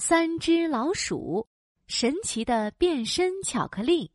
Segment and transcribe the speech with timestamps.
[0.00, 1.48] 三只老鼠，
[1.88, 4.12] 神奇的变身巧克力。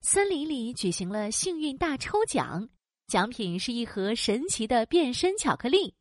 [0.00, 2.66] 森林里举行了幸运大抽奖，
[3.06, 5.94] 奖品是一盒神奇的变身巧克力。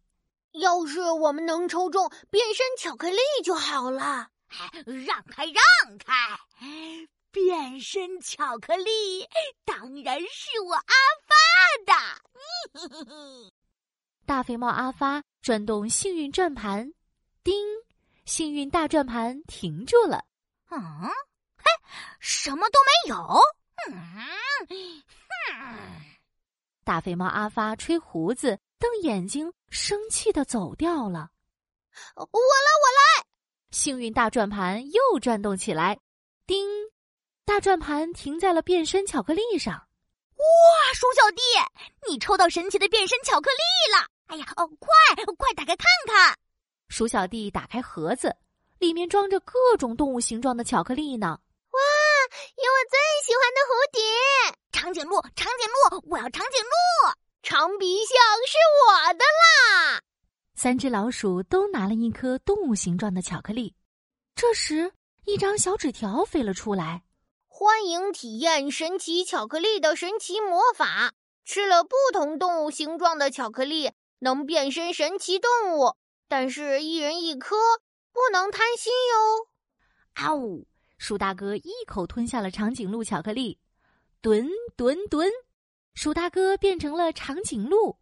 [0.54, 4.29] 要是我们能抽中变身巧克力就好了！
[4.85, 6.39] 让开，让开！
[7.31, 9.27] 变身巧克力
[9.65, 10.93] 当然是我阿
[11.27, 11.35] 发
[12.79, 13.51] 的。
[14.25, 16.93] 大肥猫阿发转动幸运转盘，
[17.43, 17.74] 叮。
[18.26, 20.23] 幸运大转盘停住了。
[20.72, 20.81] 嗯，
[21.58, 21.66] 嘿，
[22.20, 23.40] 什么都没有。
[23.88, 23.94] 嗯，
[24.67, 26.02] 哼！
[26.84, 31.30] 大肥猫阿发吹胡子、瞪眼睛，生气的走掉了。
[32.16, 32.86] 我来，我
[33.20, 33.26] 来！
[33.72, 36.00] 幸运大转盘又转动起来。
[36.48, 36.67] 叮！
[37.45, 39.73] 大转盘停在了变身巧克力上。
[39.76, 41.42] 哇，鼠小弟，
[42.09, 43.58] 你抽到神奇的变身巧克力
[43.95, 44.08] 了！
[44.28, 44.89] 哎呀，哦，快
[45.38, 46.34] 快打开看看！
[46.95, 48.34] 鼠小弟打开盒子，
[48.80, 51.27] 里面装着各种动物形状的巧克力呢。
[51.27, 51.80] 哇，
[52.56, 54.02] 有我最喜欢的蝴蝶！
[54.72, 57.11] 长颈鹿，长颈鹿，我要长颈鹿！
[57.44, 58.16] 长鼻象
[58.47, 60.02] 是我的啦！
[60.55, 63.75] 三只老鼠都拿了一颗动物形状的巧克力。
[64.33, 64.94] 这时，
[65.25, 67.03] 一张小纸条飞了出来
[67.50, 71.11] ：“欢迎体验神奇巧克力的神奇魔法！
[71.44, 77.56] 吃了不同动物形状的巧克力，能变身神奇动物。”但是，一人一颗，
[78.12, 79.48] 不能贪心哟。
[80.14, 80.67] 啊呜！
[80.98, 83.59] 鼠大哥一口吞下了长颈鹿巧克力，
[84.22, 85.30] 吨吨吨，
[85.94, 87.98] 鼠大哥变成了长颈鹿。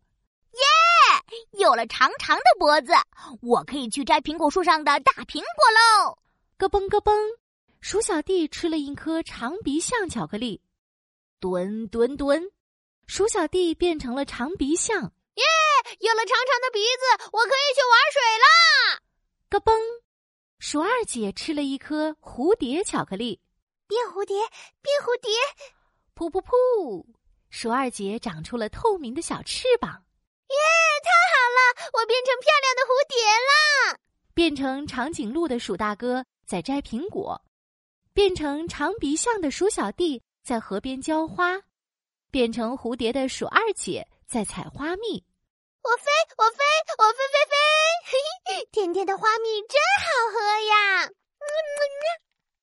[0.52, 1.60] 耶！
[1.60, 2.94] 有了长长的脖子，
[3.42, 6.18] 我可以去摘苹果树上的大苹果喽。
[6.58, 7.12] 咯嘣咯嘣，
[7.82, 10.62] 鼠小弟吃了一颗长鼻象巧克力，
[11.40, 12.52] 吨吨吨，
[13.08, 15.12] 鼠小弟变成了长鼻象。
[15.34, 15.44] 耶！
[16.00, 19.00] 有了长长的鼻子，我可以去玩水啦！
[19.50, 19.80] 咯嘣，
[20.60, 23.40] 鼠二姐吃了一颗蝴蝶巧克力，
[23.88, 24.38] 变蝴蝶，
[24.82, 25.32] 变蝴蝶，
[26.16, 27.06] 噗噗噗！
[27.50, 29.92] 鼠二姐长出了透明的小翅膀，
[30.50, 30.56] 耶！
[31.04, 34.00] 太好了，我变成漂亮的蝴蝶啦！
[34.34, 37.40] 变成长颈鹿的鼠大哥在摘苹果，
[38.14, 41.62] 变成长鼻象的鼠小弟在河边浇花，
[42.32, 45.24] 变成蝴蝶的鼠二姐在采花蜜。
[45.84, 46.06] 我飞，
[46.38, 46.64] 我飞，
[46.98, 47.56] 我飞飞飞！
[48.06, 51.10] 嘿嘿，甜甜的花蜜真好喝呀！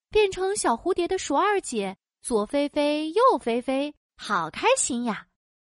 [0.09, 5.27] 变成小蝴蝶的鼠二姐左飞飞，右飞飞，好开心呀！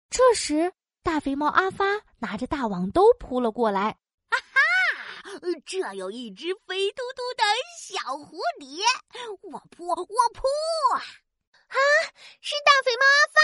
[0.09, 0.72] 这时，
[1.03, 1.84] 大肥猫阿发
[2.19, 3.99] 拿着大网兜扑了过来。
[4.31, 4.61] 哈哈，
[5.66, 7.44] 这有一只肥嘟嘟的
[7.78, 8.82] 小蝴蝶，
[9.43, 9.97] 我扑，我
[10.32, 10.43] 扑！
[10.97, 11.76] 啊，
[12.41, 13.41] 是大肥猫阿发，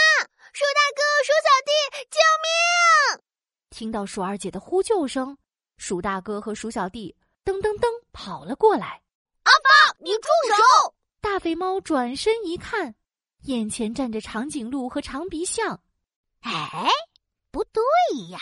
[0.53, 1.30] 鼠大哥，鼠！
[3.81, 5.35] 听到鼠二姐的呼救声，
[5.75, 9.01] 鼠大哥和鼠小弟噔噔噔跑了过来。
[9.41, 10.93] 阿发，你住手！
[11.19, 12.93] 大肥猫转身一看，
[13.45, 15.81] 眼前站着长颈鹿和长鼻象。
[16.41, 16.87] 哎，
[17.49, 17.81] 不对
[18.29, 18.39] 呀，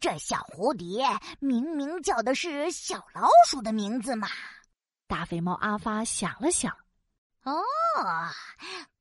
[0.00, 1.06] 这小蝴蝶
[1.38, 4.26] 明明叫的是小老鼠的名字嘛。
[5.06, 6.76] 大肥猫阿发想了想，
[7.44, 7.62] 哦，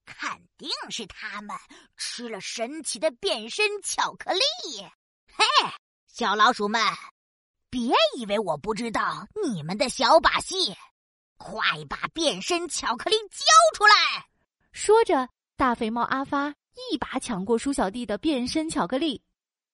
[0.05, 1.57] 肯定是他们
[1.97, 4.39] 吃了神奇的变身巧克力。
[5.39, 5.45] 嘿，
[6.05, 6.81] 小老鼠们，
[7.69, 10.75] 别以为我不知道你们的小把戏，
[11.37, 14.27] 快把变身巧克力交出来！
[14.73, 16.49] 说着，大肥猫阿发
[16.91, 19.23] 一把抢过鼠小弟的变身巧克力，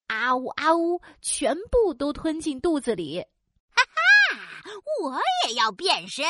[0.06, 3.20] 啊呜啊呜，全部都吞进肚子里。
[3.74, 4.70] 哈哈，
[5.02, 6.24] 我也要变身！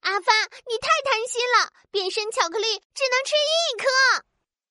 [0.00, 0.32] 阿发，
[0.66, 2.64] 你太贪心了，变身巧克力
[2.94, 4.24] 只能吃一颗。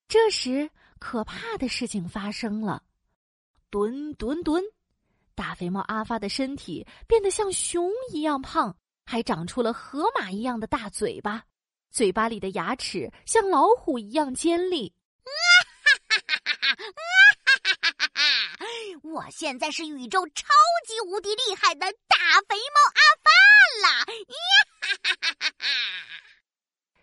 [0.08, 2.82] 这时，可怕的事情发生了。
[3.72, 4.62] 蹲蹲蹲，
[5.34, 11.46] 大肥猫阿发的身体变得像熊一样胖，还长出了河马一样的大嘴巴，
[11.90, 14.94] 嘴巴里的牙齿像老虎一样尖利。
[15.24, 15.32] 哈
[16.10, 16.76] 哈哈哈哈！
[17.98, 18.66] 哈哈！
[19.04, 20.44] 我现在是宇宙超
[20.86, 22.18] 级无敌厉害的大
[22.50, 23.30] 肥猫阿发
[23.84, 23.88] 啦！
[24.00, 24.36] 呀
[24.82, 25.66] 哈哈哈哈！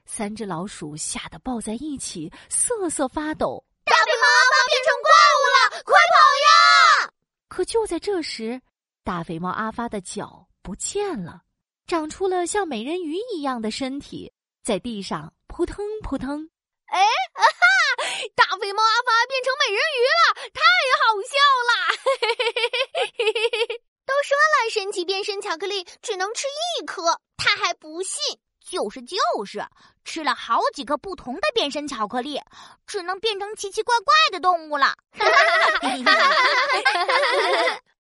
[0.04, 3.64] 三只老鼠吓得抱在一起，瑟瑟发抖。
[3.84, 6.50] 大肥猫阿发变成怪物了，快跑呀！
[7.58, 8.62] 可就在这时，
[9.02, 11.42] 大肥猫阿发的脚不见了，
[11.88, 14.32] 长出了像美人鱼一样的身体，
[14.62, 16.48] 在地上扑腾扑腾。
[16.86, 17.66] 哎，啊哈！
[18.36, 20.22] 大肥猫阿发变成美人鱼了，
[20.54, 20.62] 太
[21.02, 21.34] 好笑
[21.66, 21.72] 了！
[24.06, 26.46] 都说了，神奇变身巧克力只能吃
[26.80, 27.20] 一颗，
[28.88, 29.62] 就是就是，
[30.04, 32.40] 吃了好几个不同的变身巧克力，
[32.86, 34.94] 只能变成奇奇怪怪的动物了。